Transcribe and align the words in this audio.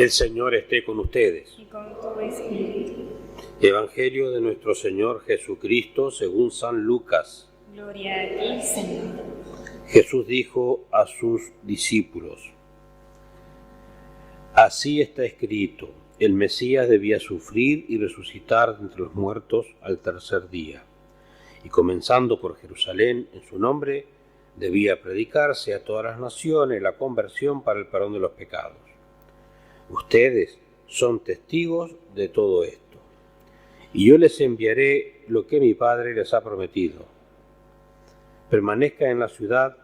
El 0.00 0.10
Señor 0.12 0.54
esté 0.54 0.82
con 0.82 0.98
ustedes. 0.98 1.54
y 1.58 1.66
con 1.66 1.92
tu 2.00 2.18
espíritu. 2.20 3.02
Evangelio 3.60 4.30
de 4.30 4.40
nuestro 4.40 4.74
Señor 4.74 5.22
Jesucristo 5.26 6.10
según 6.10 6.50
San 6.50 6.84
Lucas. 6.84 7.50
Gloria 7.74 8.22
a 8.22 8.28
ti, 8.30 8.62
Señor. 8.62 9.22
Jesús 9.88 10.26
dijo 10.26 10.86
a 10.90 11.06
sus 11.06 11.52
discípulos, 11.64 12.50
Así 14.54 15.02
está 15.02 15.22
escrito, 15.26 15.90
el 16.18 16.32
Mesías 16.32 16.88
debía 16.88 17.20
sufrir 17.20 17.84
y 17.86 17.98
resucitar 17.98 18.78
de 18.78 18.84
entre 18.84 19.00
los 19.00 19.14
muertos 19.14 19.66
al 19.82 19.98
tercer 19.98 20.48
día, 20.48 20.82
y 21.62 21.68
comenzando 21.68 22.40
por 22.40 22.56
Jerusalén 22.56 23.28
en 23.34 23.42
su 23.42 23.58
nombre, 23.58 24.06
debía 24.56 25.02
predicarse 25.02 25.74
a 25.74 25.84
todas 25.84 26.06
las 26.06 26.18
naciones 26.18 26.80
la 26.80 26.96
conversión 26.96 27.62
para 27.62 27.80
el 27.80 27.86
perdón 27.88 28.14
de 28.14 28.20
los 28.20 28.30
pecados. 28.30 28.89
Ustedes 29.90 30.58
son 30.86 31.20
testigos 31.20 31.92
de 32.14 32.28
todo 32.28 32.64
esto, 32.64 32.98
y 33.92 34.06
yo 34.08 34.18
les 34.18 34.40
enviaré 34.40 35.24
lo 35.26 35.46
que 35.46 35.58
mi 35.58 35.74
Padre 35.74 36.14
les 36.14 36.32
ha 36.32 36.42
prometido. 36.42 37.04
Permanezcan 38.50 39.10
en 39.10 39.18
la 39.18 39.28
ciudad 39.28 39.76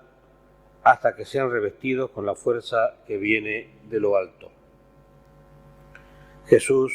hasta 0.85 1.17
que 1.17 1.25
sean 1.25 1.51
revestidos 1.51 2.11
con 2.11 2.25
la 2.25 2.37
fuerza 2.37 2.99
que 3.07 3.17
viene 3.17 3.71
de 3.89 3.99
lo 3.99 4.17
alto. 4.17 4.51
Jesús 6.47 6.93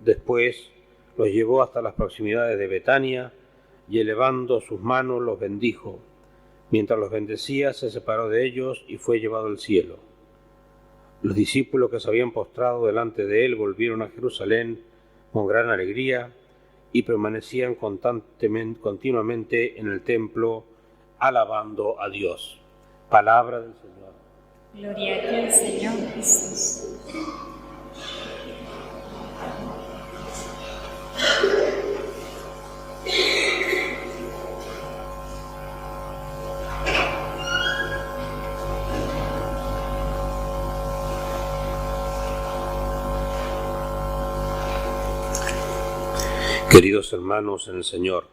después 0.00 0.70
los 1.18 1.28
llevó 1.28 1.62
hasta 1.62 1.82
las 1.82 1.94
proximidades 1.94 2.58
de 2.58 2.66
Betania 2.66 3.34
y 3.90 4.00
elevando 4.00 4.62
sus 4.62 4.80
manos 4.80 5.20
los 5.20 5.38
bendijo. 5.38 5.98
Mientras 6.70 6.98
los 6.98 7.10
bendecía 7.10 7.74
se 7.74 7.90
separó 7.90 8.30
de 8.30 8.46
ellos 8.46 8.84
y 8.88 8.96
fue 8.96 9.20
llevado 9.20 9.46
al 9.46 9.58
cielo. 9.58 10.07
Los 11.22 11.34
discípulos 11.34 11.90
que 11.90 11.98
se 11.98 12.08
habían 12.08 12.30
postrado 12.30 12.86
delante 12.86 13.26
de 13.26 13.44
él 13.44 13.56
volvieron 13.56 14.02
a 14.02 14.08
Jerusalén 14.08 14.80
con 15.32 15.46
gran 15.46 15.68
alegría 15.68 16.32
y 16.92 17.02
permanecían 17.02 17.74
constantemente, 17.74 18.80
continuamente 18.80 19.78
en 19.80 19.88
el 19.88 20.02
templo 20.02 20.64
alabando 21.18 22.00
a 22.00 22.08
Dios. 22.08 22.60
Palabra 23.10 23.60
del 23.60 23.74
Señor. 23.74 24.12
Gloria 24.74 25.16
a 25.16 25.46
ti, 25.46 25.50
Señor 25.50 25.94
Jesús. 26.14 26.84
Queridos 46.70 47.12
hermanos 47.14 47.66
en 47.68 47.76
el 47.76 47.84
Señor, 47.84 48.28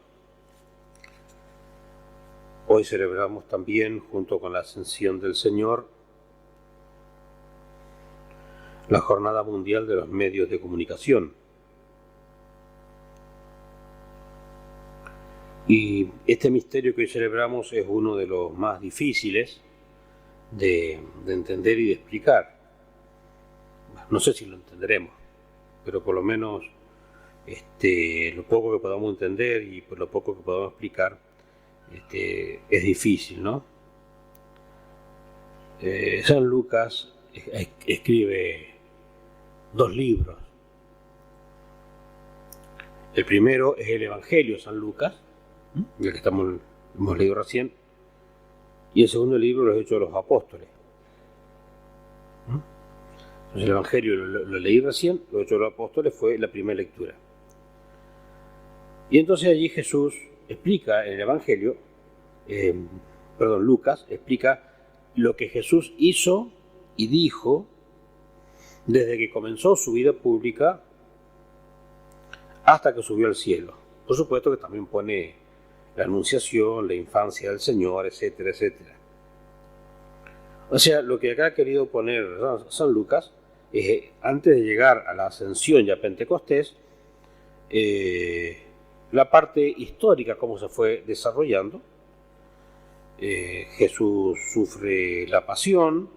hoy 2.68 2.84
celebramos 2.84 3.48
también, 3.48 4.02
junto 4.02 4.42
con 4.42 4.52
la 4.52 4.60
ascensión 4.60 5.22
del 5.22 5.36
Señor, 5.36 5.88
la 8.90 9.00
Jornada 9.00 9.42
Mundial 9.42 9.88
de 9.88 9.96
los 9.96 10.10
Medios 10.10 10.50
de 10.50 10.60
Comunicación. 10.60 11.34
Y 15.68 16.10
este 16.28 16.52
misterio 16.52 16.94
que 16.94 17.02
hoy 17.02 17.08
celebramos 17.08 17.72
es 17.72 17.86
uno 17.88 18.18
de 18.18 18.28
los 18.28 18.54
más 18.54 18.82
difíciles 18.82 19.62
de, 20.52 21.00
de 21.26 21.34
entender 21.34 21.80
y 21.80 21.88
de 21.88 21.94
explicar. 21.94 22.60
No 24.10 24.20
sé 24.20 24.34
si 24.34 24.46
lo 24.46 24.58
entenderemos, 24.58 25.14
pero 25.86 26.04
por 26.04 26.14
lo 26.14 26.22
menos 26.22 26.75
este, 27.48 28.34
lo 28.36 28.44
poco 28.44 28.72
que 28.74 28.80
podamos 28.80 29.12
entender 29.14 29.64
y 29.64 29.82
por 29.82 30.00
lo 30.00 30.10
poco 30.10 30.36
que 30.36 30.44
podamos 30.44 30.70
explicar 30.72 31.20
este, 31.94 32.62
es 32.70 32.84
difícil, 32.84 33.44
¿no? 33.44 33.64
Eh, 35.82 36.22
San 36.24 36.44
Lucas 36.44 37.14
es- 37.34 37.70
escribe 37.86 38.76
dos 39.74 39.94
libros. 39.96 40.38
El 43.14 43.26
primero 43.26 43.78
es 43.78 43.88
el 43.90 44.04
Evangelio 44.04 44.56
de 44.56 44.62
San 44.62 44.78
Lucas, 44.78 45.16
el 46.00 46.12
que 46.12 46.18
estamos, 46.18 46.56
hemos 46.98 47.18
leído 47.18 47.36
recién, 47.36 47.72
y 48.94 49.04
el 49.04 49.10
segundo 49.10 49.38
libro, 49.38 49.66
los 49.66 49.78
Hechos 49.78 50.00
de 50.00 50.06
los 50.06 50.14
Apóstoles. 50.16 50.68
Entonces 53.48 53.64
el 53.64 53.70
Evangelio 53.70 54.16
lo, 54.16 54.44
lo 54.46 54.60
leí 54.60 54.80
recién, 54.82 55.22
los 55.32 55.44
Hechos 55.44 55.52
de 55.60 55.66
los 55.66 55.74
Apóstoles 55.74 56.14
fue 56.14 56.38
la 56.38 56.50
primera 56.50 56.78
lectura. 56.78 57.16
Y 59.10 59.20
entonces 59.20 59.50
allí 59.50 59.70
Jesús 59.70 60.16
explica 60.48 61.06
en 61.06 61.14
el 61.14 61.22
Evangelio, 61.22 61.78
eh, 62.48 62.74
perdón, 63.38 63.66
Lucas 63.66 64.06
explica 64.10 64.64
lo 65.16 65.36
que 65.36 65.50
Jesús 65.50 65.94
hizo 65.98 66.52
y 66.96 67.08
dijo 67.08 67.66
desde 68.86 69.18
que 69.18 69.30
comenzó 69.30 69.76
su 69.76 69.94
vida 69.94 70.14
pública 70.14 70.82
hasta 72.64 72.94
que 72.94 73.02
subió 73.02 73.28
al 73.28 73.36
cielo. 73.36 73.76
Por 74.08 74.16
supuesto 74.16 74.52
que 74.52 74.58
también 74.58 74.86
pone 74.88 75.36
la 75.96 76.04
anunciación, 76.04 76.88
la 76.88 76.94
infancia 76.94 77.50
del 77.50 77.60
Señor, 77.60 78.06
etcétera, 78.06 78.50
etcétera. 78.50 78.96
O 80.70 80.80
sea, 80.80 81.02
lo 81.02 81.20
que 81.20 81.32
acá 81.32 81.48
ha 81.48 81.54
querido 81.54 81.88
poner 81.88 82.26
San- 82.40 82.72
San 82.72 82.92
Lucas 82.92 83.32
es, 83.72 83.86
eh, 83.88 84.12
antes 84.22 84.56
de 84.56 84.62
llegar 84.62 85.06
a 85.08 85.14
la 85.14 85.28
ascensión 85.28 85.86
y 85.86 85.92
a 85.92 86.02
Pentecostés, 86.02 86.76
eh, 87.70 88.65
la 89.16 89.30
parte 89.30 89.62
histórica, 89.62 90.36
cómo 90.36 90.60
se 90.60 90.68
fue 90.68 91.04
desarrollando. 91.08 91.82
Eh, 93.18 93.68
Jesús 93.78 94.38
sufre 94.54 95.26
la 95.28 95.46
pasión, 95.46 96.10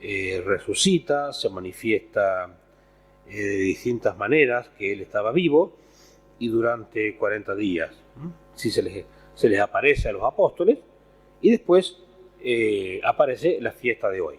eh, 0.00 0.42
resucita, 0.44 1.32
se 1.32 1.48
manifiesta 1.48 2.58
eh, 3.28 3.36
de 3.36 3.56
distintas 3.56 4.18
maneras 4.18 4.68
que 4.76 4.92
él 4.92 5.00
estaba 5.00 5.30
vivo 5.30 5.76
y 6.40 6.48
durante 6.48 7.16
40 7.16 7.54
días. 7.54 7.96
se 8.56 8.82
les, 9.48 9.60
aparece 9.60 10.08
a 10.08 10.12
los 10.12 10.24
apóstoles 10.24 10.78
y 11.40 11.52
después 11.52 12.02
aparece 13.04 13.60
la 13.60 13.70
fiesta 13.70 14.10
de 14.10 14.20
hoy. 14.20 14.36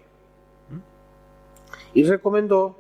Y 1.93 2.03
recomendó 2.03 2.77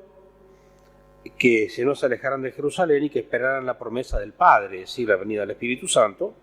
que 1.37 1.69
se 1.69 1.85
no 1.85 1.95
se 1.95 2.07
alejaran 2.07 2.41
de 2.41 2.51
Jerusalén 2.51 3.03
y 3.03 3.09
que 3.09 3.19
esperaran 3.19 3.65
la 3.65 3.77
promesa 3.77 4.19
del 4.19 4.33
Padre, 4.33 4.81
es 4.81 4.89
decir, 4.89 5.07
la 5.07 5.17
venida 5.17 5.41
del 5.41 5.51
Espíritu 5.51 5.87
Santo, 5.87 6.33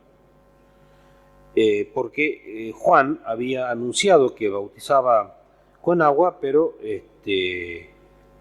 eh, 1.55 1.91
porque 1.93 2.69
eh, 2.69 2.73
Juan 2.73 3.21
había 3.25 3.71
anunciado 3.71 4.35
que 4.35 4.49
bautizaba 4.49 5.43
con 5.81 6.03
agua, 6.03 6.39
pero 6.41 6.77
este, 6.83 7.91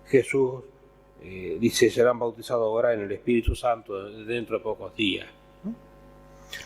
Jesús 0.05 0.63
eh, 1.23 1.57
dice 1.59 1.89
serán 1.89 2.19
bautizados 2.19 2.63
ahora 2.63 2.93
en 2.93 3.01
el 3.01 3.11
Espíritu 3.11 3.55
Santo 3.55 4.09
dentro 4.25 4.57
de 4.57 4.63
pocos 4.63 4.95
días. 4.95 5.27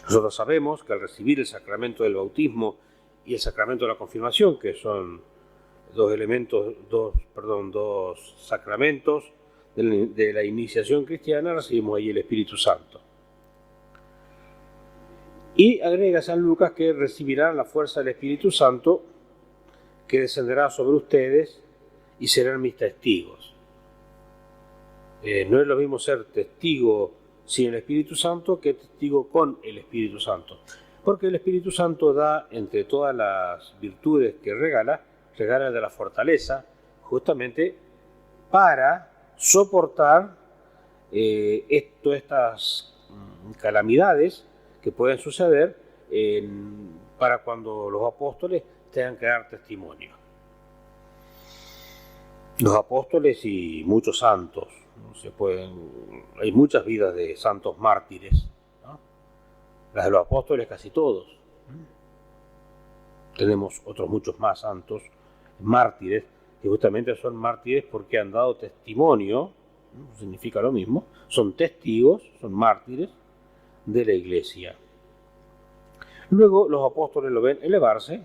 Nosotros 0.03 0.35
sabemos 0.35 0.83
que 0.83 0.93
al 0.93 0.99
recibir 0.99 1.39
el 1.39 1.45
sacramento 1.45 2.03
del 2.03 2.15
bautismo 2.15 2.77
y 3.25 3.35
el 3.35 3.39
sacramento 3.39 3.85
de 3.85 3.93
la 3.93 3.97
confirmación, 3.97 4.59
que 4.59 4.73
son 4.73 5.21
dos 5.93 6.11
elementos, 6.11 6.75
dos, 6.89 7.15
perdón, 7.33 7.71
dos 7.71 8.35
sacramentos 8.45 9.31
de 9.75 10.33
la, 10.33 10.43
iniciación 10.43 11.05
cristiana, 11.05 11.53
recibimos 11.53 11.97
ahí 11.97 12.09
el 12.09 12.17
Espíritu 12.17 12.57
Santo. 12.57 12.99
Y 15.55 15.81
agrega 15.81 16.21
San 16.21 16.39
Lucas 16.39 16.71
que 16.71 16.93
recibirán 16.93 17.57
la 17.57 17.65
fuerza 17.65 17.99
del 18.01 18.09
Espíritu 18.09 18.51
Santo 18.51 19.03
que 20.07 20.21
descenderá 20.21 20.69
sobre 20.69 20.97
ustedes 20.97 21.61
y 22.19 22.27
serán 22.27 22.61
mis 22.61 22.75
testigos. 22.75 23.53
Eh, 25.23 25.45
no 25.49 25.61
es 25.61 25.67
lo 25.67 25.75
mismo 25.75 25.99
ser 25.99 26.25
testigo 26.25 27.13
sin 27.45 27.69
el 27.69 27.75
Espíritu 27.75 28.15
Santo 28.15 28.59
que 28.59 28.73
testigo 28.73 29.29
con 29.29 29.59
el 29.63 29.77
Espíritu 29.77 30.19
Santo. 30.19 30.59
Porque 31.03 31.27
el 31.27 31.35
Espíritu 31.35 31.71
Santo 31.71 32.13
da, 32.13 32.47
entre 32.51 32.83
todas 32.83 33.15
las 33.15 33.75
virtudes 33.79 34.35
que 34.43 34.53
regala, 34.53 35.01
regala 35.37 35.71
de 35.71 35.81
la 35.81 35.89
fortaleza, 35.89 36.65
justamente 37.01 37.75
para 38.49 39.10
soportar 39.41 40.37
eh, 41.11 41.65
esto, 41.67 42.13
estas 42.13 42.93
mm, 43.09 43.53
calamidades 43.53 44.45
que 44.81 44.91
pueden 44.91 45.17
suceder 45.17 45.81
para 47.17 47.37
cuando 47.37 47.89
los 47.89 48.05
apóstoles 48.05 48.63
tengan 48.91 49.17
que 49.17 49.25
dar 49.25 49.49
testimonio. 49.49 50.11
Los 52.59 52.75
apóstoles 52.75 53.39
y 53.45 53.83
muchos 53.85 54.19
santos, 54.19 54.67
se 55.19 55.31
pueden, 55.31 56.23
hay 56.39 56.51
muchas 56.51 56.85
vidas 56.85 57.15
de 57.15 57.35
santos 57.37 57.77
mártires, 57.79 58.47
las 59.93 60.05
de 60.05 60.11
los 60.11 60.21
apóstoles 60.21 60.67
casi 60.67 60.89
todos. 60.89 61.25
Tenemos 63.37 63.81
otros 63.85 64.09
muchos 64.09 64.37
más 64.39 64.59
santos 64.59 65.01
mártires 65.59 66.25
que 66.61 66.69
justamente 66.69 67.15
son 67.15 67.35
mártires 67.35 67.83
porque 67.89 68.19
han 68.19 68.31
dado 68.31 68.55
testimonio, 68.55 69.51
significa 70.17 70.61
lo 70.61 70.71
mismo, 70.71 71.05
son 71.27 71.53
testigos, 71.53 72.21
son 72.39 72.53
mártires 72.53 73.09
de 73.85 74.05
la 74.05 74.13
iglesia. 74.13 74.75
Luego 76.29 76.69
los 76.69 76.89
apóstoles 76.89 77.31
lo 77.31 77.41
ven 77.41 77.59
elevarse 77.61 78.21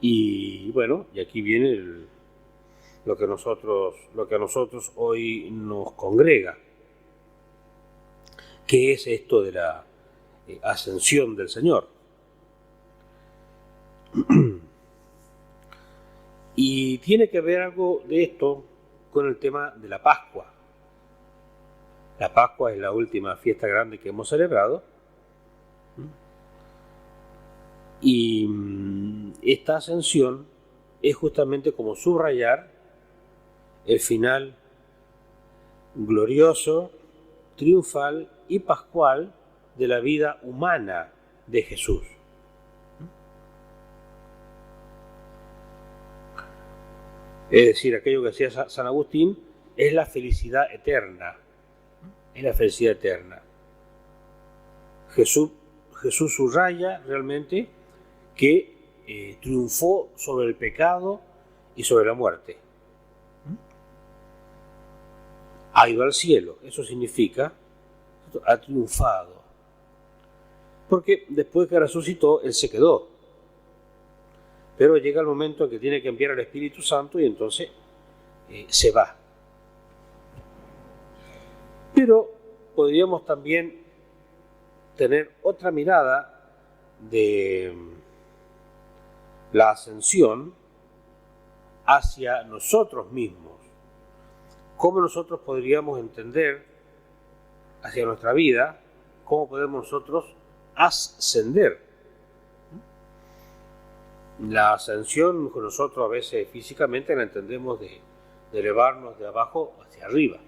y 0.00 0.70
bueno, 0.72 1.06
y 1.12 1.20
aquí 1.20 1.42
viene 1.42 2.06
lo 3.04 3.16
que 3.16 3.26
nosotros 3.26 3.94
lo 4.14 4.28
que 4.28 4.34
a 4.34 4.38
nosotros 4.38 4.92
hoy 4.96 5.50
nos 5.50 5.92
congrega. 5.92 6.56
¿Qué 8.66 8.92
es 8.92 9.06
esto 9.06 9.42
de 9.42 9.52
la 9.52 9.84
eh, 10.46 10.60
ascensión 10.62 11.34
del 11.34 11.48
Señor? 11.48 11.88
y 16.54 16.98
tiene 16.98 17.28
que 17.28 17.40
ver 17.40 17.62
algo 17.62 18.02
de 18.06 18.22
esto 18.22 18.64
con 19.12 19.26
el 19.26 19.38
tema 19.38 19.72
de 19.76 19.88
la 19.88 20.02
Pascua. 20.02 20.52
La 22.18 22.32
Pascua 22.32 22.72
es 22.72 22.78
la 22.78 22.92
última 22.92 23.36
fiesta 23.36 23.66
grande 23.66 23.98
que 23.98 24.10
hemos 24.10 24.28
celebrado. 24.28 24.82
Y 28.00 28.46
mm, 28.46 29.32
esta 29.42 29.76
ascensión 29.76 30.46
es 31.02 31.16
justamente 31.16 31.72
como 31.72 31.94
subrayar 31.94 32.70
el 33.86 34.00
final 34.00 34.54
glorioso, 35.94 36.90
triunfal 37.56 38.28
y 38.48 38.60
pascual 38.60 39.32
de 39.76 39.88
la 39.88 40.00
vida 40.00 40.38
humana 40.42 41.12
de 41.46 41.62
Jesús. 41.62 42.19
Es 47.50 47.66
decir, 47.66 47.96
aquello 47.96 48.22
que 48.22 48.28
decía 48.28 48.68
San 48.68 48.86
Agustín 48.86 49.36
es 49.76 49.92
la 49.92 50.06
felicidad 50.06 50.72
eterna. 50.72 51.36
Es 52.34 52.42
la 52.44 52.52
felicidad 52.52 52.92
eterna. 52.92 53.42
Jesús, 55.10 55.50
Jesús 56.00 56.34
subraya 56.34 56.98
realmente 57.00 57.68
que 58.36 58.74
eh, 59.06 59.36
triunfó 59.40 60.10
sobre 60.14 60.46
el 60.46 60.54
pecado 60.54 61.20
y 61.74 61.82
sobre 61.82 62.06
la 62.06 62.14
muerte. 62.14 62.56
Ha 65.72 65.88
ido 65.88 66.02
al 66.02 66.12
cielo, 66.12 66.58
eso 66.62 66.84
significa, 66.84 67.52
ha 68.46 68.60
triunfado. 68.60 69.40
Porque 70.88 71.24
después 71.28 71.68
que 71.68 71.78
resucitó, 71.78 72.42
Él 72.42 72.52
se 72.52 72.68
quedó. 72.68 73.08
Pero 74.80 74.96
llega 74.96 75.20
el 75.20 75.26
momento 75.26 75.64
en 75.64 75.70
que 75.70 75.78
tiene 75.78 76.00
que 76.00 76.08
enviar 76.08 76.30
al 76.30 76.40
Espíritu 76.40 76.80
Santo 76.80 77.20
y 77.20 77.26
entonces 77.26 77.68
eh, 78.48 78.64
se 78.66 78.90
va. 78.90 79.14
Pero 81.94 82.30
podríamos 82.74 83.26
también 83.26 83.82
tener 84.96 85.32
otra 85.42 85.70
mirada 85.70 86.50
de 86.98 87.74
la 89.52 89.72
ascensión 89.72 90.54
hacia 91.84 92.44
nosotros 92.44 93.12
mismos. 93.12 93.60
¿Cómo 94.78 95.02
nosotros 95.02 95.40
podríamos 95.40 96.00
entender 96.00 96.64
hacia 97.82 98.06
nuestra 98.06 98.32
vida? 98.32 98.80
¿Cómo 99.26 99.46
podemos 99.46 99.84
nosotros 99.84 100.34
ascender? 100.74 101.89
La 104.48 104.74
ascensión 104.74 105.50
con 105.50 105.64
nosotros 105.64 106.04
a 106.04 106.08
veces 106.08 106.48
físicamente 106.48 107.14
la 107.14 107.24
entendemos 107.24 107.78
de, 107.78 108.00
elevarnos 108.52 109.18
de 109.18 109.26
abajo 109.26 109.74
hacia 109.86 110.06
arriba 110.06 110.38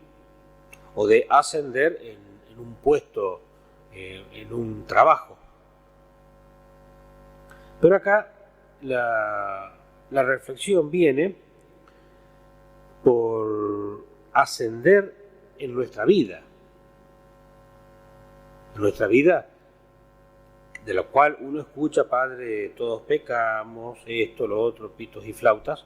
o 0.95 1.07
de 1.07 1.27
ascender 1.29 1.99
en, 2.03 2.59
un 2.59 2.75
puesto, 2.77 3.41
eh, 3.93 4.25
en 4.33 4.53
un 4.53 4.87
trabajo. 4.87 5.37
Pero 7.81 7.97
acá 7.97 8.33
la, 8.83 9.73
reflexión 10.11 10.91
viene 10.91 11.35
por 13.03 14.05
ascender 14.33 15.15
en 15.59 15.75
nuestra 15.75 16.05
vida. 16.05 16.43
Nuestra 18.77 19.07
vida, 19.07 19.49
de 20.85 20.95
la 20.95 21.05
cual 21.05 21.37
uno 21.41 21.61
escucha, 21.61 22.09
Padre, 22.09 22.71
todos 22.71 23.03
pecamos, 23.03 23.99
esto, 24.07 24.47
lo 24.47 24.61
otro, 24.61 24.91
pitos 24.93 25.27
y 25.27 25.33
flautas, 25.33 25.85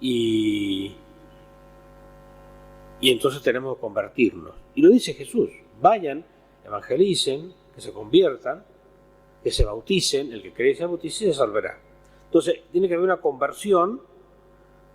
y, 0.00 0.94
y 3.00 3.10
entonces 3.10 3.42
tenemos 3.42 3.76
que 3.76 3.80
convertirnos. 3.80 4.54
Y 4.74 4.82
lo 4.82 4.90
dice 4.90 5.14
Jesús, 5.14 5.50
vayan, 5.80 6.24
evangelicen, 6.64 7.54
que 7.74 7.80
se 7.80 7.92
conviertan, 7.92 8.64
que 9.42 9.50
se 9.50 9.64
bauticen, 9.64 10.32
el 10.32 10.42
que 10.42 10.52
cree 10.52 10.72
y 10.72 10.74
se 10.74 10.84
bautice 10.84 11.26
se 11.26 11.34
salvará. 11.34 11.78
Entonces, 12.26 12.62
tiene 12.72 12.88
que 12.88 12.94
haber 12.94 13.04
una 13.04 13.20
conversión 13.20 14.02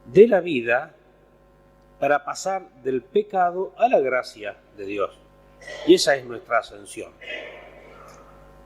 de 0.06 0.28
la 0.28 0.42
vida 0.42 0.96
para 2.00 2.26
pasar 2.26 2.70
del 2.84 3.02
pecado 3.02 3.74
a 3.78 3.88
la 3.88 4.00
gracia 4.00 4.58
de 4.76 4.86
Dios. 4.86 5.18
Y 5.88 5.94
esa 5.94 6.16
es 6.16 6.26
nuestra 6.26 6.60
ascensión. 6.60 7.12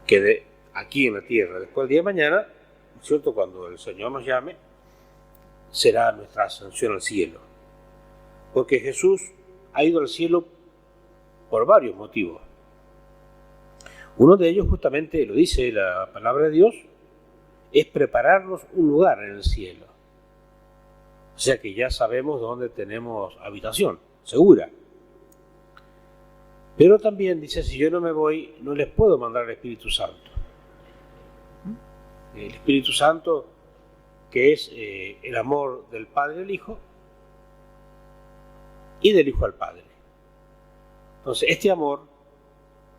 Que 0.07 0.45
aquí 0.75 1.07
en 1.07 1.15
la 1.15 1.21
tierra, 1.21 1.59
después 1.59 1.85
del 1.85 1.89
día 1.89 1.99
de 1.99 2.03
mañana, 2.03 2.47
¿cierto? 3.01 3.33
Cuando 3.33 3.67
el 3.67 3.79
Señor 3.79 4.11
nos 4.11 4.25
llame, 4.25 4.55
será 5.71 6.11
nuestra 6.11 6.45
ascensión 6.45 6.93
al 6.93 7.01
cielo. 7.01 7.39
Porque 8.53 8.79
Jesús 8.79 9.21
ha 9.73 9.83
ido 9.83 9.99
al 9.99 10.07
cielo 10.07 10.45
por 11.49 11.65
varios 11.65 11.95
motivos. 11.95 12.41
Uno 14.17 14.37
de 14.37 14.49
ellos 14.49 14.67
justamente 14.69 15.25
lo 15.25 15.33
dice 15.33 15.71
la 15.71 16.09
palabra 16.13 16.45
de 16.45 16.51
Dios, 16.51 16.75
es 17.71 17.85
prepararnos 17.87 18.61
un 18.73 18.87
lugar 18.87 19.21
en 19.23 19.35
el 19.35 19.43
cielo. 19.43 19.85
O 21.35 21.39
sea 21.39 21.59
que 21.59 21.73
ya 21.73 21.89
sabemos 21.89 22.39
dónde 22.39 22.69
tenemos 22.69 23.37
habitación, 23.41 23.99
segura. 24.23 24.69
Pero 26.77 26.97
también 26.99 27.41
dice, 27.41 27.63
si 27.63 27.77
yo 27.77 27.89
no 27.89 27.99
me 27.99 28.13
voy, 28.13 28.55
no 28.61 28.73
les 28.73 28.87
puedo 28.87 29.17
mandar 29.17 29.43
el 29.43 29.51
Espíritu 29.51 29.89
Santo. 29.89 30.34
El 32.35 32.51
Espíritu 32.51 32.91
Santo, 32.91 33.45
que 34.31 34.53
es 34.53 34.69
eh, 34.73 35.17
el 35.23 35.35
amor 35.37 35.89
del 35.89 36.07
Padre 36.07 36.41
al 36.43 36.51
Hijo 36.51 36.77
y 39.01 39.13
del 39.13 39.27
Hijo 39.27 39.45
al 39.45 39.53
Padre. 39.53 39.83
Entonces, 41.19 41.49
este 41.49 41.71
amor 41.71 42.01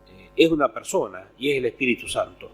eh, 0.08 0.30
es 0.36 0.50
una 0.50 0.72
persona 0.72 1.30
y 1.38 1.50
es 1.50 1.58
el 1.58 1.66
Espíritu 1.66 2.08
Santo. 2.08 2.50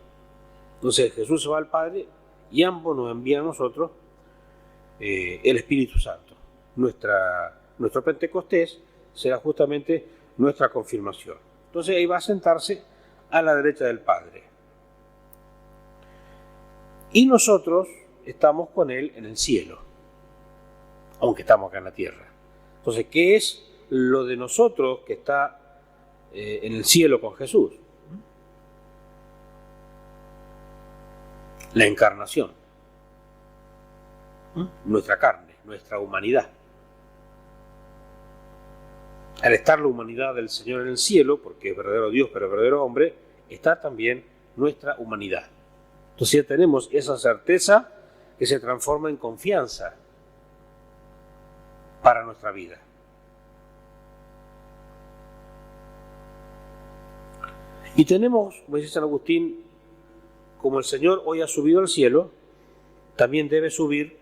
Entonces 0.82 1.14
Jesús 1.14 1.40
se 1.40 1.48
va 1.48 1.58
al 1.58 1.68
Padre 1.68 2.06
y 2.50 2.64
ambos 2.64 2.96
nos 2.96 3.08
envían 3.10 3.42
a 3.42 3.44
nosotros 3.44 3.92
eh, 4.98 5.40
el 5.44 5.56
Espíritu 5.58 6.00
Santo. 6.00 6.34
Nuestra, 6.74 7.60
nuestro 7.78 8.02
Pentecostés 8.02 8.80
será 9.14 9.36
justamente 9.36 10.04
nuestra 10.38 10.70
confirmación. 10.70 11.36
Entonces 11.66 11.94
ahí 11.94 12.04
va 12.04 12.16
a 12.16 12.20
sentarse 12.20 12.82
a 13.30 13.40
la 13.42 13.54
derecha 13.54 13.84
del 13.84 14.00
Padre. 14.00 14.42
Y 17.12 17.26
nosotros 17.26 17.88
estamos 18.24 18.70
con 18.70 18.90
Él 18.90 19.12
en 19.16 19.26
el 19.26 19.36
cielo, 19.36 19.78
aunque 21.20 21.42
estamos 21.42 21.68
acá 21.68 21.78
en 21.78 21.84
la 21.84 21.94
tierra. 21.94 22.26
Entonces, 22.78 23.06
¿qué 23.10 23.36
es 23.36 23.68
lo 23.90 24.24
de 24.24 24.36
nosotros 24.36 25.00
que 25.06 25.14
está 25.14 25.60
eh, 26.32 26.60
en 26.62 26.74
el 26.74 26.84
cielo 26.84 27.20
con 27.20 27.34
Jesús? 27.34 27.72
la 31.74 31.86
encarnación, 31.86 32.50
nuestra 34.84 35.18
carne, 35.18 35.54
nuestra 35.64 35.98
humanidad. 35.98 36.50
Al 39.42 39.54
estar 39.54 39.80
la 39.80 39.86
humanidad 39.86 40.34
del 40.34 40.48
Señor 40.48 40.82
en 40.82 40.88
el 40.88 40.98
cielo, 40.98 41.40
porque 41.40 41.70
es 41.70 41.76
verdadero 41.76 42.10
Dios 42.10 42.30
pero 42.32 42.50
verdadero 42.50 42.84
hombre, 42.84 43.14
está 43.48 43.80
también 43.80 44.24
nuestra 44.56 44.96
humanidad. 44.98 45.46
Entonces 46.22 46.42
ya 46.44 46.46
tenemos 46.46 46.88
esa 46.92 47.18
certeza 47.18 47.88
que 48.38 48.46
se 48.46 48.60
transforma 48.60 49.10
en 49.10 49.16
confianza 49.16 49.96
para 52.00 52.22
nuestra 52.22 52.52
vida. 52.52 52.80
Y 57.96 58.04
tenemos, 58.04 58.54
como 58.66 58.76
dice 58.76 58.90
San 58.90 59.02
Agustín, 59.02 59.64
como 60.60 60.78
el 60.78 60.84
Señor 60.84 61.22
hoy 61.24 61.42
ha 61.42 61.48
subido 61.48 61.80
al 61.80 61.88
cielo, 61.88 62.30
también 63.16 63.48
debe 63.48 63.68
subir 63.68 64.16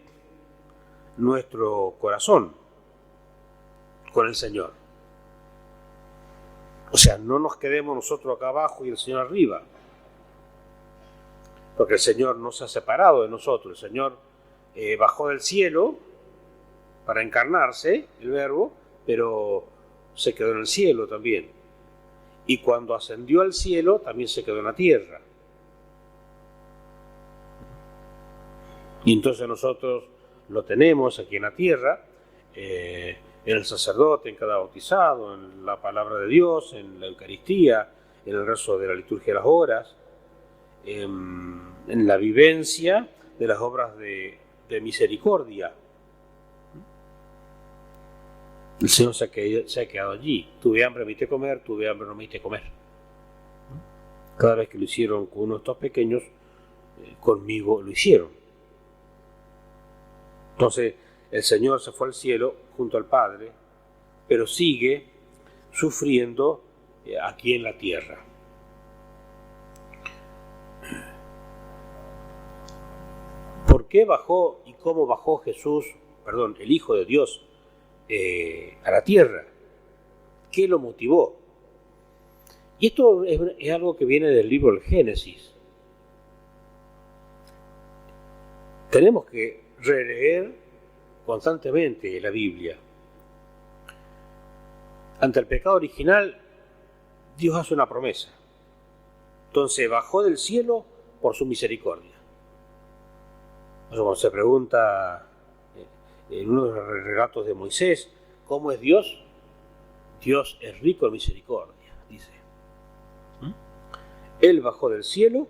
nuestro 1.18 1.96
corazón 2.00 2.54
con 4.14 4.26
el 4.26 4.34
Señor. 4.34 4.72
O 6.92 6.96
sea, 6.96 7.18
no 7.18 7.38
nos 7.38 7.58
quedemos 7.58 7.94
nosotros 7.94 8.38
acá 8.38 8.48
abajo 8.48 8.86
y 8.86 8.88
el 8.88 8.96
Señor 8.96 9.20
arriba. 9.20 9.64
Porque 11.80 11.94
el 11.94 12.00
Señor 12.00 12.36
no 12.36 12.52
se 12.52 12.64
ha 12.64 12.68
separado 12.68 13.22
de 13.22 13.30
nosotros. 13.30 13.82
El 13.82 13.88
Señor 13.88 14.18
eh, 14.74 14.96
bajó 14.96 15.28
del 15.28 15.40
cielo 15.40 15.94
para 17.06 17.22
encarnarse, 17.22 18.06
el 18.20 18.30
verbo, 18.32 18.70
pero 19.06 19.64
se 20.14 20.34
quedó 20.34 20.52
en 20.52 20.58
el 20.58 20.66
cielo 20.66 21.06
también. 21.06 21.50
Y 22.44 22.58
cuando 22.58 22.94
ascendió 22.94 23.40
al 23.40 23.54
cielo, 23.54 24.00
también 24.00 24.28
se 24.28 24.44
quedó 24.44 24.58
en 24.58 24.66
la 24.66 24.74
tierra. 24.74 25.22
Y 29.06 29.14
entonces 29.14 29.48
nosotros 29.48 30.04
lo 30.50 30.62
tenemos 30.66 31.18
aquí 31.18 31.36
en 31.36 31.42
la 31.44 31.54
tierra, 31.54 32.04
eh, 32.54 33.16
en 33.46 33.56
el 33.56 33.64
sacerdote, 33.64 34.28
en 34.28 34.36
cada 34.36 34.58
bautizado, 34.58 35.34
en 35.34 35.64
la 35.64 35.80
palabra 35.80 36.16
de 36.16 36.26
Dios, 36.26 36.74
en 36.74 37.00
la 37.00 37.06
Eucaristía, 37.06 37.90
en 38.26 38.34
el 38.34 38.46
resto 38.46 38.76
de 38.76 38.86
la 38.86 38.94
liturgia 38.94 39.32
de 39.32 39.38
las 39.38 39.46
horas, 39.46 39.96
en, 40.84 41.60
la 41.86 42.16
vivencia 42.16 43.08
de 43.38 43.46
las 43.46 43.58
obras 43.58 43.96
de, 43.96 44.38
misericordia. 44.80 45.72
El 48.80 48.88
Señor 48.88 49.14
se 49.14 49.24
ha, 49.24 49.88
quedado, 49.88 50.12
allí. 50.12 50.48
Tuve 50.62 50.84
hambre, 50.84 51.04
me 51.04 51.12
hice 51.12 51.28
comer, 51.28 51.62
tuve 51.62 51.88
hambre, 51.88 52.06
no 52.06 52.14
me 52.14 52.24
hice 52.24 52.40
comer. 52.40 52.62
Cada 54.38 54.54
vez 54.54 54.68
que 54.68 54.78
lo 54.78 54.84
hicieron 54.84 55.26
con 55.26 55.42
uno 55.42 55.54
de 55.54 55.58
estos 55.58 55.76
pequeños, 55.76 56.22
eh, 56.22 57.14
conmigo 57.20 57.82
lo 57.82 57.90
hicieron. 57.90 58.28
Entonces, 60.52 60.94
el 61.30 61.42
Señor 61.42 61.80
se 61.80 61.92
fue 61.92 62.08
al 62.08 62.14
cielo 62.14 62.54
junto 62.76 62.96
al 62.96 63.04
Padre, 63.04 63.52
pero 64.28 64.46
sigue 64.46 65.06
sufriendo 65.72 66.62
eh, 67.04 67.16
aquí 67.20 67.54
en 67.54 67.62
la 67.64 67.76
tierra. 67.76 68.29
Qué 73.90 74.06
bajó 74.06 74.62
y 74.64 74.72
cómo 74.74 75.06
bajó 75.06 75.38
Jesús, 75.38 75.84
perdón, 76.24 76.56
el 76.58 76.70
Hijo 76.72 76.94
de 76.94 77.04
Dios, 77.04 77.44
eh, 78.08 78.78
a 78.84 78.90
la 78.90 79.04
tierra? 79.04 79.46
¿Qué 80.50 80.66
lo 80.66 80.78
motivó? 80.78 81.36
Y 82.78 82.86
esto 82.86 83.24
es, 83.24 83.38
es 83.58 83.72
algo 83.72 83.96
que 83.96 84.06
viene 84.06 84.28
del 84.28 84.48
libro 84.48 84.72
del 84.72 84.82
Génesis. 84.82 85.54
Tenemos 88.90 89.26
que 89.26 89.62
releer 89.80 90.54
constantemente 91.26 92.20
la 92.20 92.30
Biblia. 92.30 92.78
Ante 95.20 95.38
el 95.38 95.46
pecado 95.46 95.76
original, 95.76 96.40
Dios 97.36 97.56
hace 97.56 97.74
una 97.74 97.88
promesa. 97.88 98.30
Entonces 99.48 99.88
bajó 99.90 100.22
del 100.22 100.38
cielo 100.38 100.84
por 101.20 101.34
su 101.34 101.44
misericordia. 101.44 102.19
Cuando 103.90 104.14
se 104.14 104.30
pregunta 104.30 105.26
eh, 105.76 106.40
en 106.40 106.50
uno 106.50 106.66
de 106.66 106.72
los 106.72 106.86
relatos 106.86 107.44
de 107.44 107.54
Moisés, 107.54 108.08
¿cómo 108.46 108.70
es 108.70 108.80
Dios? 108.80 109.24
Dios 110.20 110.58
es 110.60 110.78
rico 110.80 111.06
en 111.06 111.12
misericordia, 111.12 111.92
dice. 112.08 112.30
¿Mm? 113.40 113.52
Él 114.40 114.60
bajó 114.60 114.88
del 114.88 115.02
cielo 115.02 115.48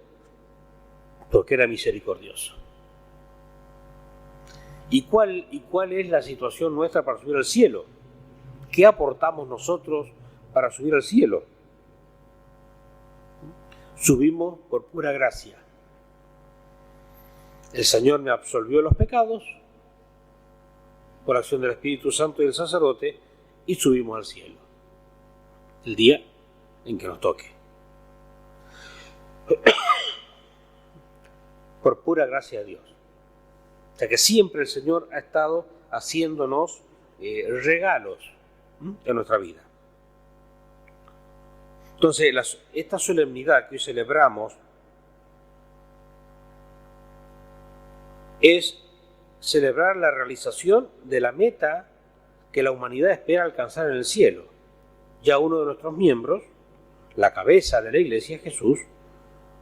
porque 1.30 1.54
era 1.54 1.66
misericordioso. 1.66 2.54
¿Y 4.88 5.02
cuál, 5.02 5.46
¿Y 5.50 5.60
cuál 5.60 5.92
es 5.92 6.08
la 6.08 6.22
situación 6.22 6.74
nuestra 6.74 7.04
para 7.04 7.18
subir 7.18 7.36
al 7.36 7.44
cielo? 7.44 7.84
¿Qué 8.72 8.86
aportamos 8.86 9.46
nosotros 9.46 10.08
para 10.52 10.70
subir 10.70 10.94
al 10.94 11.02
cielo? 11.02 11.44
Subimos 13.96 14.58
por 14.70 14.86
pura 14.86 15.12
gracia. 15.12 15.59
El 17.72 17.84
Señor 17.84 18.20
me 18.20 18.30
absolvió 18.30 18.82
los 18.82 18.94
pecados 18.96 19.44
por 21.24 21.36
acción 21.36 21.60
del 21.60 21.72
Espíritu 21.72 22.10
Santo 22.10 22.42
y 22.42 22.46
del 22.46 22.54
sacerdote 22.54 23.18
y 23.66 23.74
subimos 23.74 24.16
al 24.16 24.24
cielo. 24.24 24.58
El 25.84 25.94
día 25.94 26.22
en 26.84 26.98
que 26.98 27.06
nos 27.06 27.20
toque. 27.20 27.50
por 31.82 32.00
pura 32.00 32.26
gracia 32.26 32.60
de 32.60 32.66
Dios 32.66 32.90
sea 34.00 34.08
que 34.08 34.16
siempre 34.16 34.62
el 34.62 34.66
Señor 34.66 35.08
ha 35.12 35.18
estado 35.18 35.66
haciéndonos 35.90 36.80
eh, 37.20 37.46
regalos 37.62 38.32
en 39.04 39.14
nuestra 39.14 39.36
vida. 39.36 39.62
Entonces, 41.96 42.34
esta 42.72 42.98
solemnidad 42.98 43.68
que 43.68 43.74
hoy 43.74 43.78
celebramos 43.78 44.54
es 48.40 48.82
celebrar 49.40 49.96
la 49.96 50.10
realización 50.10 50.88
de 51.04 51.20
la 51.20 51.32
meta 51.32 51.88
que 52.52 52.62
la 52.62 52.70
humanidad 52.70 53.12
espera 53.12 53.44
alcanzar 53.44 53.90
en 53.90 53.96
el 53.96 54.04
cielo. 54.04 54.44
Ya 55.22 55.38
uno 55.38 55.60
de 55.60 55.66
nuestros 55.66 55.94
miembros, 55.94 56.42
la 57.16 57.32
cabeza 57.32 57.80
de 57.80 57.92
la 57.92 57.98
iglesia, 57.98 58.38
Jesús, 58.38 58.80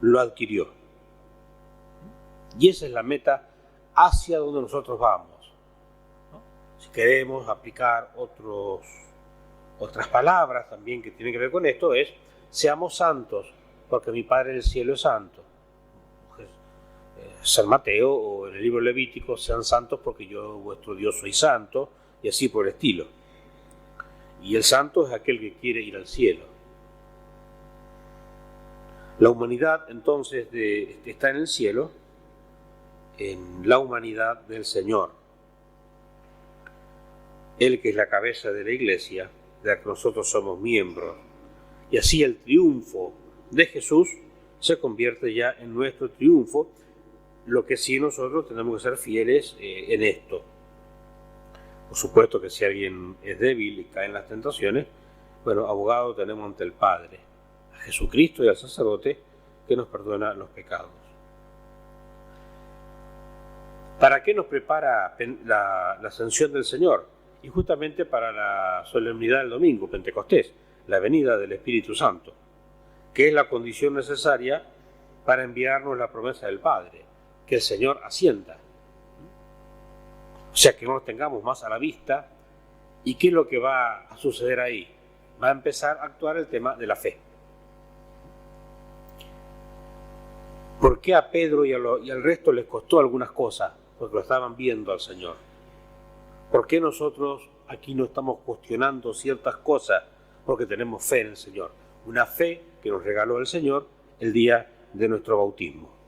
lo 0.01 0.19
adquirió. 0.19 0.69
Y 2.57 2.69
esa 2.69 2.85
es 2.85 2.91
la 2.91 3.03
meta 3.03 3.49
hacia 3.93 4.39
donde 4.39 4.61
nosotros 4.61 4.97
vamos. 4.97 5.53
Si 6.79 6.89
queremos 6.89 7.47
aplicar 7.49 8.11
otras 9.77 10.07
palabras 10.07 10.69
también 10.69 11.01
que 11.01 11.11
tienen 11.11 11.33
que 11.33 11.39
ver 11.39 11.51
con 11.51 11.65
esto, 11.65 11.93
es 11.93 12.09
seamos 12.49 12.95
santos, 12.95 13.53
porque 13.89 14.11
mi 14.11 14.23
Padre 14.23 14.53
del 14.53 14.63
cielo 14.63 14.93
es 14.93 15.01
santo. 15.01 15.43
San 17.41 17.67
Mateo 17.67 18.11
o 18.13 18.47
en 18.47 18.55
el 18.55 18.61
libro 18.61 18.81
Levítico, 18.81 19.37
sean 19.37 19.63
santos 19.63 19.99
porque 20.03 20.27
yo, 20.27 20.57
vuestro 20.57 20.95
Dios, 20.95 21.19
soy 21.19 21.33
santo, 21.33 21.89
y 22.21 22.29
así 22.29 22.49
por 22.49 22.65
el 22.67 22.73
estilo. 22.73 23.07
Y 24.43 24.55
el 24.55 24.63
santo 24.63 25.07
es 25.07 25.13
aquel 25.13 25.39
que 25.39 25.53
quiere 25.53 25.81
ir 25.81 25.95
al 25.95 26.07
cielo. 26.07 26.45
La 29.19 29.29
humanidad 29.29 29.85
entonces 29.89 30.47
está 31.05 31.29
en 31.29 31.37
el 31.37 31.47
cielo 31.47 31.91
en 33.19 33.67
la 33.67 33.79
humanidad 33.79 34.41
del 34.47 34.65
Señor. 34.65 35.11
Él 37.59 37.81
que 37.81 37.89
es 37.89 37.95
la 37.95 38.07
cabeza 38.07 38.51
de 38.51 38.63
la 38.63 38.71
iglesia, 38.71 39.29
de 39.61 39.69
la 39.69 39.81
que 39.81 39.89
nosotros 39.89 40.29
somos 40.29 40.59
miembros. 40.59 41.17
Y 41.91 41.97
así 41.97 42.23
el 42.23 42.37
triunfo 42.37 43.13
de 43.51 43.65
Jesús 43.65 44.09
se 44.59 44.79
convierte 44.79 45.33
ya 45.33 45.51
en 45.59 45.73
nuestro 45.73 46.09
triunfo, 46.11 46.69
lo 47.49 47.65
que 47.65 47.77
sí 47.77 47.99
nosotros 47.99 48.47
tenemos 48.47 48.77
que 48.77 48.89
ser 48.89 48.97
fieles 48.97 49.57
eh, 49.59 49.85
en 49.89 50.03
esto. 50.03 50.43
Por 51.87 51.97
supuesto 51.97 52.39
que 52.39 52.49
si 52.49 52.63
alguien 52.63 53.17
es 53.23 53.39
débil 53.39 53.79
y 53.79 53.85
cae 53.85 54.05
en 54.05 54.13
las 54.13 54.27
tentaciones, 54.27 54.85
bueno, 55.43 55.67
abogado 55.67 56.13
tenemos 56.13 56.45
ante 56.45 56.63
el 56.63 56.73
Padre, 56.73 57.19
a 57.73 57.77
Jesucristo 57.79 58.43
y 58.43 58.49
al 58.49 58.55
sacerdote 58.55 59.19
que 59.67 59.75
nos 59.75 59.87
perdona 59.87 60.33
los 60.33 60.49
pecados. 60.49 60.91
¿Para 63.99 64.23
qué 64.23 64.33
nos 64.33 64.45
prepara 64.45 65.17
la, 65.45 65.93
ascensión 65.93 66.53
del 66.53 66.63
Señor? 66.63 67.07
Y 67.41 67.49
justamente 67.49 68.05
para 68.05 68.31
la 68.31 68.85
solemnidad 68.85 69.39
del 69.39 69.49
domingo, 69.49 69.89
Pentecostés, 69.89 70.53
la 70.87 70.99
venida 70.99 71.37
del 71.37 71.53
Espíritu 71.53 71.95
Santo, 71.95 72.33
que 73.13 73.27
es 73.27 73.33
la 73.33 73.49
condición 73.49 73.95
necesaria 73.95 74.63
para 75.25 75.43
enviarnos 75.43 75.97
la 75.97 76.11
promesa 76.11 76.45
del 76.45 76.59
Padre, 76.59 77.08
que 77.49 77.55
el 77.55 77.61
Señor 77.61 77.99
asienta. 78.03 78.57
O 80.53 80.55
sea, 80.55 80.77
que 80.77 80.85
no 80.85 80.93
lo 80.93 81.01
tengamos 81.01 81.43
más 81.43 81.63
a 81.63 81.69
la 81.69 81.77
vista. 81.77 82.29
¿Y 83.03 83.15
qué 83.15 83.27
es 83.27 83.33
lo 83.33 83.47
que 83.47 83.57
va 83.57 84.07
a 84.07 84.17
suceder 84.17 84.59
ahí? 84.59 84.87
Va 85.41 85.49
a 85.49 85.51
empezar 85.51 85.97
a 85.97 86.03
actuar 86.03 86.37
el 86.37 86.47
tema 86.47 86.75
de 86.75 86.87
la 86.87 86.95
fe. 86.95 87.17
¿Por 90.79 91.01
qué 91.01 91.15
a 91.15 91.29
Pedro 91.29 91.65
y, 91.65 91.71
y 91.71 92.11
al 92.11 92.23
resto 92.23 92.51
les 92.51 92.65
costó 92.65 92.99
algunas 92.99 93.31
cosas? 93.31 93.73
porque 93.99 94.15
lo 94.15 94.21
estaban 94.21 94.55
viendo 94.55 94.93
al 94.93 95.01
Señor. 95.01 95.35
¿Por 96.49 96.65
qué 96.65 96.79
nosotros 96.79 97.47
aquí 97.67 97.93
no 97.93 98.05
estamos 98.05 98.39
cuestionando 98.45 99.13
ciertas 99.13 99.57
cosas? 99.57 100.03
Porque 100.45 100.65
tenemos 100.65 101.03
fe 101.03 101.21
en 101.21 101.27
el 101.27 101.37
Señor. 101.37 101.71
Una 102.05 102.25
fe 102.25 102.63
que 102.81 102.89
nos 102.89 103.03
regaló 103.03 103.37
el 103.37 103.45
Señor 103.45 103.87
el 104.19 104.31
día 104.31 104.71
de 104.93 105.07
nuestro 105.09 105.37
bautismo. 105.37 105.98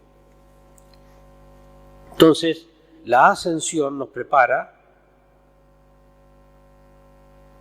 Entonces, 2.11 2.67
la 3.05 3.29
ascensión 3.29 3.97
nos 3.97 4.09
prepara, 4.09 4.79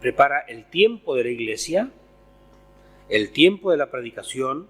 prepara 0.00 0.40
el 0.40 0.68
tiempo 0.68 1.14
de 1.14 1.24
la 1.24 1.30
iglesia, 1.30 1.90
el 3.08 3.32
tiempo 3.32 3.70
de 3.70 3.76
la 3.76 3.90
predicación, 3.90 4.68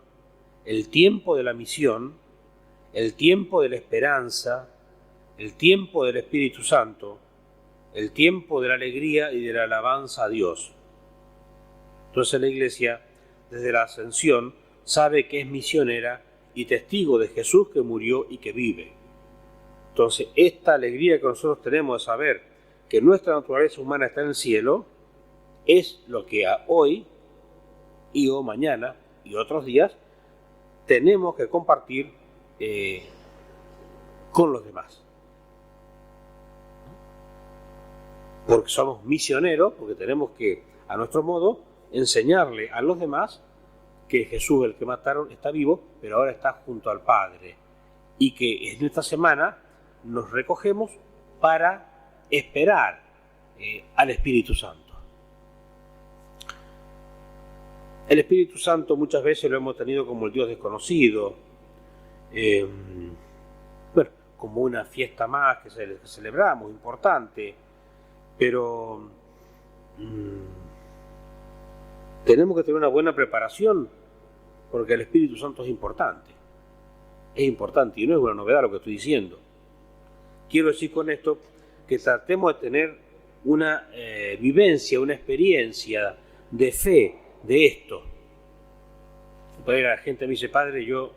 el 0.65 0.89
tiempo 0.89 1.37
de 1.37 1.43
la 1.43 1.53
misión, 1.53 2.15
el 2.93 3.15
tiempo 3.15 3.63
de 3.63 3.69
la 3.69 3.77
esperanza, 3.77 4.69
el 5.39 5.55
tiempo 5.55 6.05
del 6.05 6.19
Espíritu 6.19 6.63
Santo, 6.63 7.19
el 7.95 8.13
tiempo 8.13 8.61
de 8.61 8.69
la 8.69 8.75
alegría 8.75 9.33
y 9.33 9.45
de 9.45 9.53
la 9.53 9.65
alabanza 9.65 10.25
a 10.25 10.29
Dios. 10.29 10.73
Entonces 12.09 12.41
la 12.41 12.49
Iglesia, 12.49 13.01
desde 13.51 13.73
la 13.73 13.85
ascensión, 13.85 14.55
sabe 14.85 15.29
que 15.29 15.41
es 15.41 15.47
misionera 15.47 16.23
y 16.55 16.65
testigo 16.65 17.19
de 17.19 17.29
Jesús 17.29 17.69
que 17.69 17.83
murió 17.83 18.27
y 18.29 18.39
que 18.39 18.53
vive. 18.53 19.00
Entonces, 20.01 20.29
esta 20.35 20.73
alegría 20.73 21.21
que 21.21 21.27
nosotros 21.27 21.61
tenemos 21.61 22.01
de 22.01 22.07
saber 22.07 22.43
que 22.89 23.03
nuestra 23.03 23.35
naturaleza 23.35 23.83
humana 23.83 24.07
está 24.07 24.23
en 24.23 24.29
el 24.29 24.35
cielo, 24.35 24.87
es 25.67 26.03
lo 26.09 26.25
que 26.25 26.47
hoy 26.69 27.07
y 28.15 28.31
o 28.31 28.43
mañana 28.43 28.97
y 29.25 29.35
otros 29.35 29.67
días 29.67 29.95
tenemos 30.87 31.35
que 31.35 31.51
compartir 31.51 32.15
eh, 32.59 33.03
con 34.33 34.55
los 34.55 34.65
demás. 34.65 35.03
Porque 38.47 38.71
somos 38.71 39.05
misioneros, 39.05 39.75
porque 39.75 39.97
tenemos 39.97 40.31
que, 40.31 40.63
a 40.89 40.97
nuestro 40.97 41.23
modo, 41.23 41.61
enseñarle 41.93 42.71
a 42.71 42.81
los 42.81 42.99
demás 42.99 43.43
que 44.09 44.25
Jesús, 44.25 44.65
el 44.65 44.77
que 44.77 44.87
mataron, 44.87 45.31
está 45.31 45.51
vivo, 45.51 45.83
pero 46.01 46.17
ahora 46.17 46.31
está 46.31 46.55
junto 46.65 46.89
al 46.89 47.03
Padre. 47.03 47.55
Y 48.19 48.35
que 48.35 48.73
en 48.73 48.87
esta 48.87 49.03
semana 49.03 49.59
nos 50.05 50.31
recogemos 50.31 50.91
para 51.41 52.25
esperar 52.31 53.03
eh, 53.59 53.85
al 53.97 54.11
Espíritu 54.11 54.55
Santo. 54.55 54.95
El 58.09 58.19
Espíritu 58.19 58.59
Santo 58.59 58.97
muchas 58.97 59.23
veces 59.23 59.51
lo 59.51 59.57
hemos 59.57 59.77
tenido 59.77 60.07
como 60.07 60.27
el 60.27 60.33
Dios 60.33 60.49
desconocido, 60.49 61.37
eh, 62.33 62.69
como 64.37 64.63
una 64.63 64.87
fiesta 64.87 65.27
más 65.27 65.59
que, 65.59 65.71
celebramos, 66.05 66.71
importante, 66.71 67.55
pero 68.39 69.11
mm, 69.99 70.61
tenemos 72.25 72.57
que 72.57 72.63
tener 72.63 72.79
una 72.79 72.89
buena 72.89 73.15
preparación 73.15 73.89
porque 74.73 74.95
el 74.95 75.03
Espíritu 75.03 75.37
Santo 75.37 75.63
es 75.63 75.69
importante. 75.69 76.31
Es 77.35 77.45
importante 77.45 78.01
y 78.01 78.07
no 78.07 78.15
es 78.15 78.21
una 78.21 78.35
novedad 78.35 78.63
lo 78.63 78.71
que 78.71 78.77
estoy 78.77 78.95
diciendo. 78.95 79.39
Quiero 80.51 80.69
decir 80.69 80.91
con 80.91 81.09
esto 81.11 81.39
que 81.87 81.99
tratemos 81.99 82.55
de 82.55 82.61
tener 82.61 82.99
una 83.45 83.89
eh, 83.93 84.37
vivencia, 84.41 85.01
una 85.01 85.15
experiencia 85.15 86.17
de 86.51 86.73
fe 86.73 87.15
de 87.45 87.67
esto. 87.67 88.03
La 89.67 89.99
gente 89.99 90.27
me 90.27 90.33
dice, 90.33 90.49
padre, 90.49 90.85
yo 90.85 91.13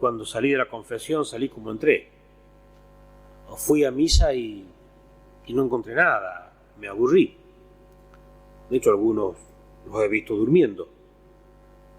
cuando 0.00 0.24
salí 0.24 0.50
de 0.50 0.58
la 0.58 0.68
confesión 0.68 1.24
salí 1.24 1.48
como 1.48 1.70
entré. 1.70 2.08
O 3.48 3.56
fui 3.56 3.84
a 3.84 3.90
misa 3.90 4.32
y, 4.32 4.66
no 5.48 5.64
encontré 5.64 5.94
nada, 5.94 6.52
me 6.78 6.88
aburrí. 6.88 7.36
De 8.70 8.76
hecho, 8.76 8.90
algunos 8.90 9.36
los 9.86 10.02
he 10.02 10.08
visto 10.08 10.34
durmiendo. 10.34 10.88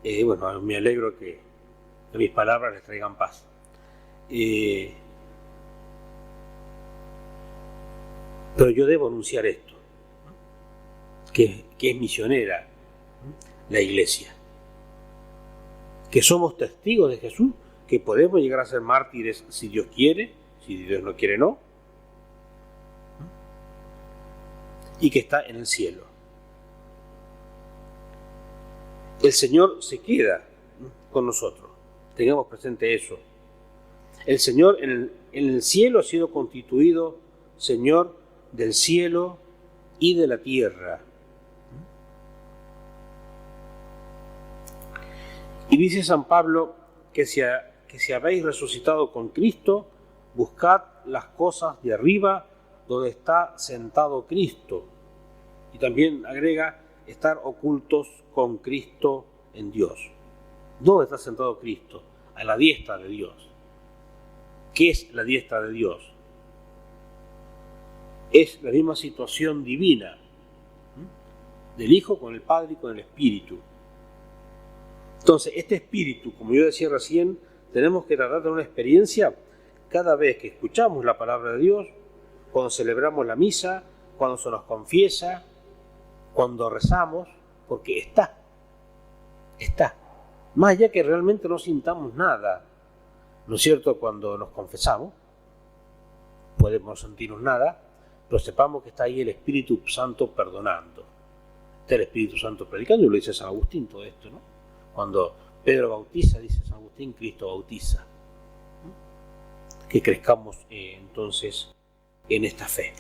Eh, 0.04 0.24
bueno, 0.24 0.62
me 0.62 0.78
alegro 0.78 1.18
que, 1.18 1.40
mis 2.14 2.32
palabras 2.32 2.74
les 2.74 2.84
traigan 2.84 3.16
paz. 3.16 3.46
Eh, 4.30 4.94
pero 8.56 8.72
yo 8.72 8.86
debo 8.86 9.08
anunciar 9.08 9.46
esto, 9.46 9.74
que, 11.34 11.66
es 11.80 11.96
misionera 11.96 12.68
la 13.70 13.80
iglesia, 13.80 14.34
que 16.12 16.22
somos 16.22 16.58
testigos 16.58 17.12
de 17.12 17.18
Jesús 17.18 17.52
que 17.88 18.00
podemos 18.00 18.40
llegar 18.42 18.60
a 18.60 18.66
ser 18.66 18.82
mártires 18.82 19.44
si 19.50 19.68
Dios 19.68 19.88
quiere, 19.94 20.32
si 20.66 20.78
Dios 20.78 21.02
no 21.02 21.16
quiere 21.16 21.38
no, 21.38 21.58
y 25.00 25.10
que 25.10 25.20
está 25.20 25.46
en 25.46 25.56
el 25.56 25.66
cielo. 25.66 26.04
El 29.22 29.32
Señor 29.34 29.82
se 29.82 30.00
queda 30.00 30.46
con 31.12 31.26
nosotros, 31.26 31.70
tengamos 32.16 32.48
presente 32.48 32.94
eso. 32.94 33.18
El 34.26 34.40
Señor 34.40 34.78
en 34.84 35.12
el 35.32 35.62
cielo 35.62 36.00
ha 36.00 36.04
sido 36.04 36.32
constituido 36.32 37.18
Señor 37.58 38.19
del 38.52 38.74
cielo 38.74 39.38
y 40.00 40.16
de 40.16 40.28
la 40.28 40.38
tierra. 40.40 41.02
Y 45.70 45.78
dice 45.78 46.04
San 46.04 46.26
Pablo 46.26 46.76
que 47.14 47.26
si, 47.26 47.42
que 47.88 48.00
si 48.00 48.14
habéis 48.14 48.44
resucitado 48.44 49.12
con 49.12 49.30
Cristo, 49.30 49.88
buscad 50.34 50.82
las 51.06 51.26
cosas 51.26 51.82
de 51.84 51.94
arriba 51.94 52.48
donde 52.88 53.10
está 53.10 53.58
sentado 53.58 54.26
Cristo. 54.26 54.86
Y 55.74 55.78
también 55.78 56.26
agrega 56.26 56.80
estar 57.06 57.40
ocultos 57.44 58.08
con 58.34 58.58
Cristo 58.58 59.26
en 59.54 59.72
Dios. 59.72 60.10
¿Dónde 60.80 61.04
está 61.04 61.18
sentado 61.18 61.60
Cristo? 61.60 62.02
A 62.36 62.44
la 62.44 62.58
diestra 62.58 62.98
de 62.98 63.08
Dios. 63.08 63.50
¿Qué 64.74 64.90
es 64.90 65.14
la 65.14 65.24
diestra 65.24 65.62
de 65.62 65.72
Dios? 65.72 66.14
Es 68.32 68.62
la 68.62 68.72
misma 68.72 68.96
situación 68.96 69.64
divina 69.64 70.18
del 71.78 71.94
Hijo 71.94 72.20
con 72.20 72.36
el 72.36 72.42
Padre 72.42 72.74
y 72.74 72.76
con 72.76 72.92
el 72.92 73.00
Espíritu. 73.00 73.58
Entonces, 75.20 75.54
este 75.56 75.76
espíritu, 75.76 76.34
como 76.36 76.54
yo 76.54 76.66
decía 76.66 76.90
recién, 76.90 77.40
tenemos 77.74 78.06
que 78.06 78.16
tratar 78.16 78.42
de 78.42 78.50
una 78.50 78.62
experiencia 78.62 79.36
cada 79.90 80.16
vez 80.16 80.38
que 80.38 80.48
escuchamos 80.48 81.04
la 81.04 81.18
palabra 81.18 81.54
de 81.54 81.60
Dios, 81.60 81.88
cuando 82.52 82.70
celebramos 82.70 83.26
la 83.26 83.36
misa, 83.36 83.84
cuando 84.18 84.38
se 84.38 84.50
nos 84.50 84.64
confiesa, 84.64 85.46
cuando 86.34 86.70
rezamos, 86.70 87.28
porque 87.68 88.00
está, 88.00 88.38
está. 89.58 89.96
Más 90.56 90.72
allá 90.72 90.90
que 90.90 91.04
realmente 91.04 91.48
no 91.48 91.60
sintamos 91.60 92.14
nada, 92.16 92.66
¿no 93.48 93.56
es 93.56 93.62
cierto? 93.62 94.00
Cuando 94.00 94.38
nos 94.38 94.50
confesamos, 94.50 95.14
podemos 96.58 97.00
sentirnos 97.00 97.42
nada, 97.42 97.82
pero 98.30 98.40
sepamos 98.40 98.84
que 98.84 98.90
está 98.90 99.06
ahí 99.06 99.22
el 99.22 99.30
Espíritu 99.30 99.82
Santo 99.88 100.28
perdonando. 100.32 101.04
Está 101.82 101.96
el 101.96 102.02
Espíritu 102.02 102.38
Santo 102.38 102.70
predicando, 102.70 103.06
y 103.06 103.10
lo 103.10 103.16
dice 103.16 103.34
San 103.34 103.48
Agustín 103.48 103.88
todo 103.88 104.04
esto, 104.04 104.30
¿no? 104.30 104.40
Cuando 104.94 105.34
Pedro 105.64 105.90
bautiza, 105.90 106.40
dice 106.40 106.62
San 106.64 106.76
Agustín, 106.76 107.14
Cristo 107.14 107.48
bautiza. 107.48 108.06
Que 109.90 110.02
crezcamos 110.02 110.58
eh, 110.70 110.98
entonces 111.00 111.74
en 112.30 112.46
esta 112.46 112.68
fe. 112.68 112.94